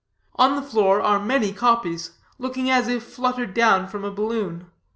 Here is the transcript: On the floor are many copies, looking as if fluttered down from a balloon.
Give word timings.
On 0.35 0.55
the 0.55 0.63
floor 0.63 0.99
are 0.99 1.19
many 1.23 1.53
copies, 1.53 2.17
looking 2.39 2.71
as 2.71 2.87
if 2.87 3.03
fluttered 3.03 3.53
down 3.53 3.87
from 3.87 4.03
a 4.03 4.09
balloon. 4.09 4.65